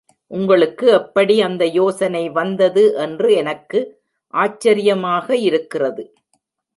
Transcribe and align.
உங்களுக்கு 0.31 0.85
எப்படி 0.91 1.41
அந்த 1.41 1.63
யோசனை 1.71 2.29
வந்தது 2.29 2.83
என்று 2.97 3.29
எனக்கு 3.33 3.79
ஆச்சரியமாக 4.33 5.35
இருக்கிறது! 5.41 6.03